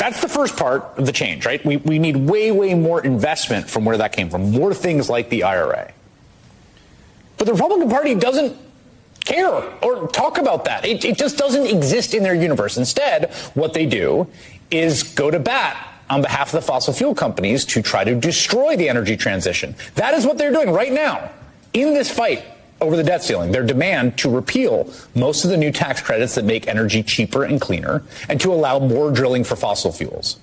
[0.00, 1.62] That's the first part of the change, right?
[1.62, 5.28] We, we need way, way more investment from where that came from, more things like
[5.28, 5.92] the IRA.
[7.36, 8.56] But the Republican Party doesn't
[9.26, 9.50] care
[9.82, 10.86] or talk about that.
[10.86, 12.78] It, it just doesn't exist in their universe.
[12.78, 14.26] Instead, what they do
[14.70, 15.76] is go to bat
[16.08, 19.74] on behalf of the fossil fuel companies to try to destroy the energy transition.
[19.96, 21.30] That is what they're doing right now
[21.74, 22.42] in this fight
[22.80, 23.52] over the debt ceiling.
[23.52, 27.60] Their demand to repeal most of the new tax credits that make energy cheaper and
[27.60, 30.38] cleaner and to allow more drilling for fossil fuels.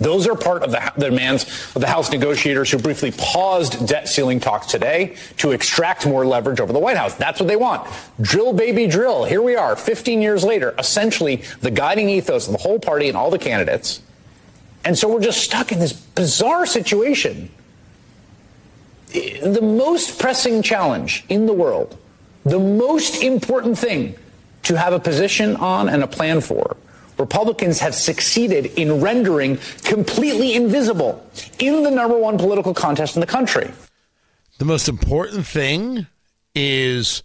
[0.00, 4.08] Those are part of the, the, demands of the House negotiators who briefly paused debt
[4.08, 7.14] ceiling talks today to extract more leverage over the White House.
[7.14, 7.88] That's what they want.
[8.20, 9.24] Drill, baby, drill.
[9.24, 13.16] Here we are, 15 years later, essentially the guiding ethos of the whole party and
[13.16, 14.00] all the candidates.
[14.84, 17.50] And so we're just stuck in this bizarre situation.
[19.08, 21.96] The most pressing challenge in the world,
[22.44, 24.16] the most important thing
[24.64, 26.76] to have a position on and a plan for
[27.18, 31.24] Republicans have succeeded in rendering completely invisible
[31.58, 33.70] in the number one political contest in the country.
[34.58, 36.06] The most important thing
[36.54, 37.22] is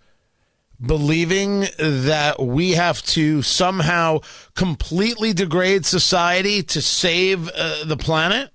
[0.86, 4.20] believing that we have to somehow
[4.56, 8.52] completely degrade society to save uh, the planet.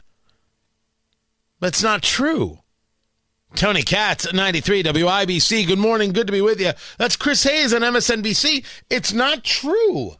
[1.60, 2.58] That's not true.
[3.54, 5.66] Tony Katz, 93 WIBC.
[5.66, 6.12] Good morning.
[6.12, 6.72] Good to be with you.
[6.98, 8.64] That's Chris Hayes on MSNBC.
[8.90, 10.12] It's not true.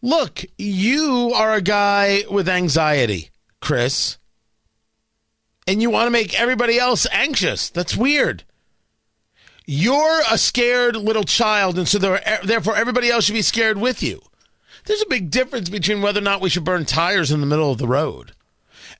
[0.00, 4.18] Look, you are a guy with anxiety, Chris,
[5.66, 7.70] and you want to make everybody else anxious.
[7.70, 8.42] That's weird.
[9.64, 14.02] You're a scared little child, and so there, therefore everybody else should be scared with
[14.02, 14.20] you.
[14.86, 17.70] There's a big difference between whether or not we should burn tires in the middle
[17.70, 18.32] of the road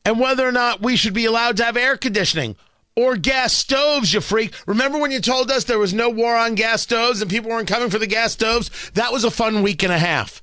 [0.04, 2.56] and whether or not we should be allowed to have air conditioning
[2.94, 4.54] or gas stoves, you freak.
[4.66, 7.68] Remember when you told us there was no war on gas stoves and people weren't
[7.68, 8.90] coming for the gas stoves?
[8.94, 10.42] That was a fun week and a half.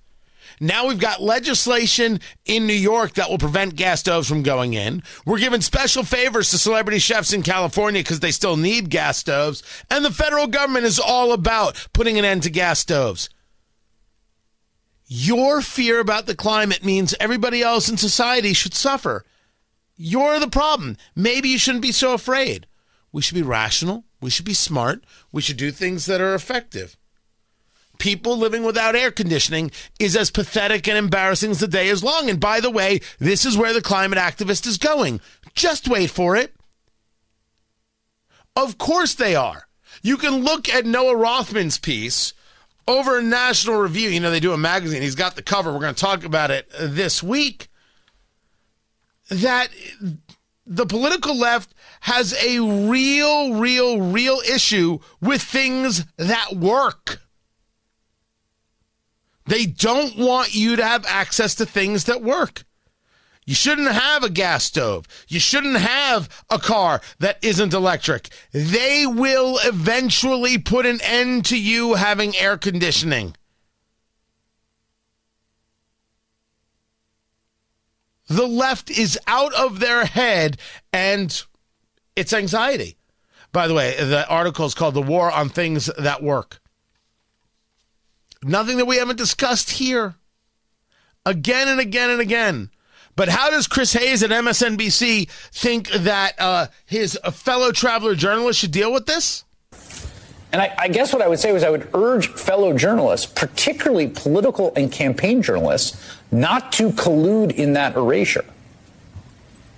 [0.62, 5.04] Now we've got legislation in New York that will prevent gas stoves from going in.
[5.26, 9.64] We're giving special favors to celebrity chefs in California because they still need gas stoves.
[9.90, 13.30] And the federal government is all about putting an end to gas stoves.
[15.08, 19.24] Your fear about the climate means everybody else in society should suffer.
[20.02, 20.98] You're the problem.
[21.16, 22.66] Maybe you shouldn't be so afraid.
[23.12, 24.06] We should be rational.
[24.22, 25.04] We should be smart.
[25.32, 26.96] We should do things that are effective
[28.00, 32.30] people living without air conditioning is as pathetic and embarrassing as the day is long.
[32.30, 35.22] And by the way, this is where the climate activist is going.
[35.54, 36.56] Just wait for it.
[38.56, 39.68] Of course they are.
[40.02, 42.34] You can look at Noah Rothman's piece
[42.88, 44.10] over in National Review.
[44.10, 45.02] You know, they do a magazine.
[45.02, 45.72] He's got the cover.
[45.72, 47.69] We're going to talk about it this week.
[49.30, 49.70] That
[50.66, 57.22] the political left has a real, real, real issue with things that work.
[59.46, 62.64] They don't want you to have access to things that work.
[63.50, 65.08] You shouldn't have a gas stove.
[65.28, 68.30] You shouldn't have a car that isn't electric.
[68.52, 73.36] They will eventually put an end to you having air conditioning.
[78.30, 80.58] The left is out of their head
[80.94, 81.44] and
[82.16, 82.96] it's anxiety.
[83.52, 86.62] By the way, the article is called The War on Things That Work.
[88.44, 90.16] Nothing that we haven't discussed here
[91.26, 92.70] again and again and again.
[93.16, 98.72] But how does Chris Hayes at MSNBC think that uh, his fellow traveler journalist should
[98.72, 99.44] deal with this?
[100.52, 104.08] And I, I, guess what I would say was I would urge fellow journalists, particularly
[104.08, 108.46] political and campaign journalists, not to collude in that erasure.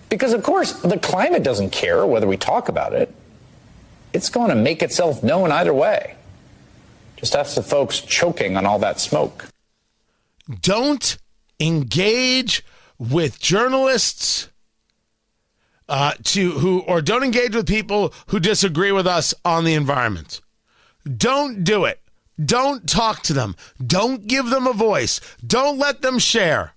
[0.10, 3.14] Because, of course, the climate doesn't care whether we talk about it.
[4.14, 6.16] It's going to make itself known either way.
[7.18, 9.48] Just ask the folks choking on all that smoke.
[10.62, 11.18] Don't
[11.60, 12.64] engage
[12.98, 14.50] with journalists
[15.88, 20.42] uh, to who or don't engage with people who disagree with us on the environment.
[21.06, 22.00] Don't do it.
[22.44, 23.56] Don't talk to them.
[23.86, 25.22] Don't give them a voice.
[25.46, 26.74] Don't let them share.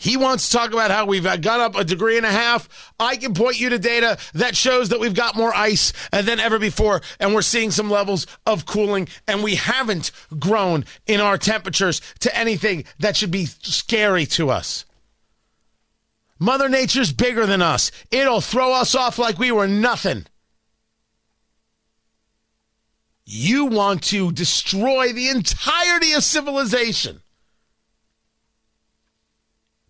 [0.00, 2.92] He wants to talk about how we've gone up a degree and a half.
[3.00, 6.60] I can point you to data that shows that we've got more ice than ever
[6.60, 12.00] before, and we're seeing some levels of cooling, and we haven't grown in our temperatures
[12.20, 14.84] to anything that should be scary to us.
[16.38, 17.90] Mother Nature's bigger than us.
[18.10, 20.26] It'll throw us off like we were nothing.
[23.24, 27.20] You want to destroy the entirety of civilization.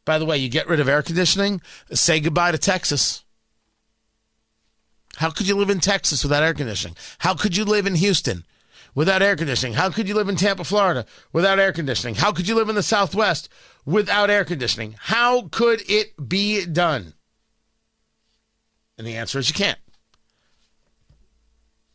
[0.05, 1.61] By the way, you get rid of air conditioning,
[1.93, 3.25] say goodbye to Texas.
[5.17, 6.97] How could you live in Texas without air conditioning?
[7.19, 8.45] How could you live in Houston
[8.99, 9.75] without air conditioning?
[9.75, 12.17] How could you live in Tampa, Florida without air conditioning?
[12.17, 13.49] How could you live in the Southwest
[13.87, 14.97] without air conditioning?
[14.99, 17.15] How could it be done?
[18.99, 19.79] And the answer is you can't.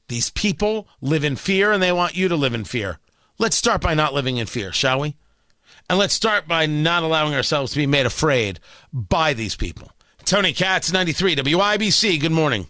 [0.07, 2.99] These people live in fear and they want you to live in fear.
[3.37, 5.17] Let's start by not living in fear, shall we?
[5.89, 8.61] And let's start by not allowing ourselves to be made afraid
[8.93, 9.91] by these people.
[10.23, 12.69] Tony Katz, 93 WIBC, good morning.